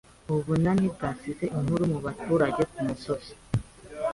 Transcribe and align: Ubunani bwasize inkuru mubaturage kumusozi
Ubunani 0.33 0.85
bwasize 0.93 1.45
inkuru 1.57 1.83
mubaturage 1.93 2.61
kumusozi 2.71 3.33